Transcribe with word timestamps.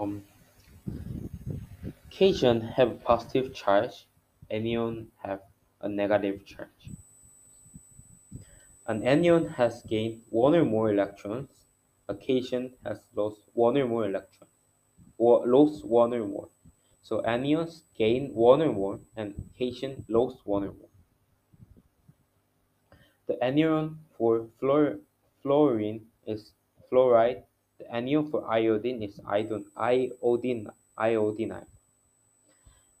Um, 0.00 0.24
cation 2.08 2.62
have 2.62 2.90
a 2.90 2.94
positive 2.94 3.52
charge, 3.54 4.06
anion 4.50 5.12
have 5.22 5.42
a 5.82 5.90
negative 5.90 6.46
charge. 6.46 6.88
An 8.86 9.02
anion 9.02 9.46
has 9.48 9.82
gained 9.82 10.22
one 10.30 10.54
or 10.54 10.64
more 10.64 10.90
electrons, 10.90 11.66
a 12.08 12.14
cation 12.14 12.72
has 12.82 13.10
lost 13.14 13.42
one 13.52 13.76
or 13.76 13.86
more 13.86 14.06
electrons, 14.06 14.54
or 15.18 15.46
lost 15.46 15.84
one 15.84 16.14
or 16.14 16.26
more. 16.26 16.48
So 17.02 17.20
anions 17.20 17.82
gain 17.94 18.34
one 18.34 18.62
or 18.62 18.72
more, 18.72 19.00
and 19.16 19.50
cation 19.58 20.06
lost 20.08 20.46
one 20.46 20.64
or 20.64 20.72
more. 20.72 20.88
The 23.26 23.44
anion 23.44 23.98
for 24.16 24.48
fluor 24.58 25.00
fluorine 25.42 26.06
is 26.26 26.52
fluoride. 26.90 27.44
Anion 27.90 28.30
for 28.30 28.46
iodine 28.50 29.02
is 29.02 29.20
iodine, 29.26 29.66
iodine, 29.76 30.68
iodine. 30.96 31.66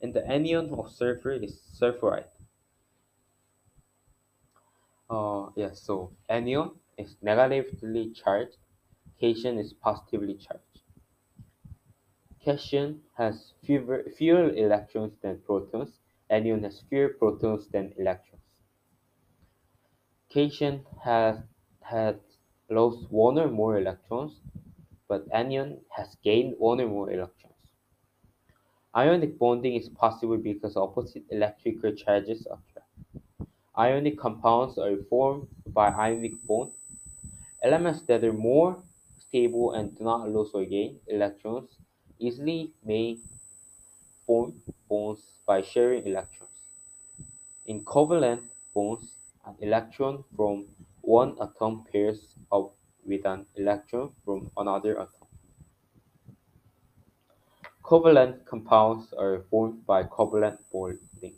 And 0.00 0.12
the 0.12 0.26
anion 0.26 0.74
of 0.74 0.90
sulfur 0.90 1.30
is 1.30 1.60
sulfuride. 1.62 2.26
Uh, 5.10 5.50
yeah, 5.56 5.72
so 5.72 6.16
anion 6.30 6.70
is 6.96 7.14
negatively 7.20 8.10
charged, 8.12 8.56
cation 9.18 9.58
is 9.58 9.74
positively 9.74 10.36
charged. 10.36 10.80
Cation 12.40 13.04
has 13.14 13.52
fewer, 13.62 14.02
fewer 14.16 14.50
electrons 14.52 15.16
than 15.20 15.40
protons, 15.42 16.00
anion 16.28 16.64
has 16.64 16.80
fewer 16.80 17.10
protons 17.10 17.68
than 17.68 17.92
electrons. 17.96 18.56
Cation 20.30 20.86
has 21.02 21.42
had 21.82 22.20
lost 22.70 23.10
one 23.12 23.38
or 23.38 23.50
more 23.50 23.76
electrons, 23.76 24.40
but 25.10 25.26
anion 25.32 25.78
has 25.90 26.16
gained 26.22 26.54
one 26.58 26.80
or 26.80 26.86
more 26.86 27.10
electrons. 27.12 27.56
Ionic 28.96 29.38
bonding 29.38 29.74
is 29.74 29.88
possible 29.88 30.36
because 30.36 30.76
opposite 30.76 31.24
electrical 31.30 31.92
charges 31.92 32.46
attract. 32.46 32.88
Ionic 33.76 34.18
compounds 34.18 34.78
are 34.78 34.96
formed 35.08 35.48
by 35.66 35.88
ionic 35.88 36.34
bond. 36.46 36.70
Elements 37.62 38.02
that 38.02 38.24
are 38.24 38.32
more 38.32 38.76
stable 39.18 39.72
and 39.72 39.96
do 39.98 40.04
not 40.04 40.30
lose 40.30 40.50
or 40.54 40.64
gain 40.64 41.00
electrons 41.08 41.70
easily 42.20 42.72
may 42.84 43.18
form 44.26 44.54
bonds 44.88 45.22
by 45.46 45.60
sharing 45.62 46.06
electrons. 46.06 46.50
In 47.66 47.84
covalent 47.84 48.42
bonds, 48.74 49.06
an 49.46 49.56
electron 49.60 50.22
from 50.36 50.66
one 51.02 51.36
atom 51.40 51.84
pairs 51.92 52.36
up 52.52 52.72
with 53.06 53.24
an 53.26 53.46
electron 53.56 54.10
from 54.24 54.50
another 54.56 55.00
atom. 55.00 55.26
Covalent 57.82 58.44
compounds 58.44 59.12
are 59.12 59.42
formed 59.50 59.84
by 59.86 60.04
covalent 60.04 60.58
bonding. 60.72 61.34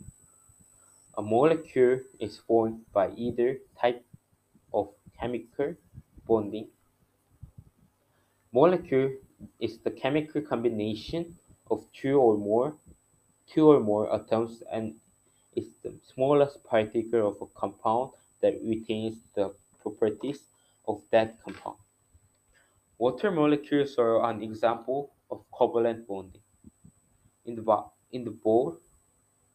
A 1.17 1.21
molecule 1.21 1.99
is 2.19 2.37
formed 2.37 2.81
by 2.93 3.11
either 3.11 3.57
type 3.79 4.05
of 4.73 4.89
chemical 5.19 5.75
bonding. 6.27 6.67
Molecule 8.51 9.13
is 9.59 9.79
the 9.79 9.91
chemical 9.91 10.41
combination 10.41 11.35
of 11.71 11.85
two 11.93 12.19
or 12.19 12.37
more 12.37 12.75
two 13.47 13.69
or 13.69 13.79
more 13.79 14.13
atoms 14.13 14.63
and 14.71 14.95
is 15.55 15.67
the 15.83 15.93
smallest 16.13 16.63
particle 16.63 17.27
of 17.27 17.41
a 17.41 17.45
compound 17.59 18.11
that 18.41 18.53
retains 18.63 19.17
the 19.35 19.53
properties 19.81 20.39
of 20.87 21.01
that 21.11 21.41
compound. 21.43 21.77
Water 22.97 23.31
molecules 23.31 23.97
are 23.97 24.23
an 24.29 24.41
example 24.41 25.11
of 25.29 25.43
covalent 25.51 26.07
bonding. 26.07 26.41
In 27.45 27.55
the, 27.55 27.83
in 28.11 28.23
the 28.23 28.31
Bohr 28.31 28.77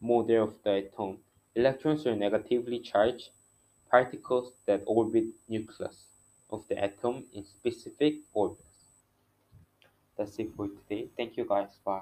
model 0.01 0.43
of 0.43 0.61
the 0.63 0.87
atom, 0.87 1.19
Electrons 1.55 2.05
are 2.05 2.15
negatively 2.15 2.79
charged 2.79 3.31
particles 3.89 4.53
that 4.65 4.83
orbit 4.85 5.25
nucleus 5.47 6.05
of 6.49 6.67
the 6.67 6.77
atom 6.77 7.25
in 7.33 7.43
specific 7.43 8.15
orbits. 8.33 9.03
That's 10.17 10.37
it 10.37 10.49
for 10.55 10.67
today. 10.67 11.09
Thank 11.17 11.37
you 11.37 11.45
guys. 11.45 11.79
Bye. 11.83 12.01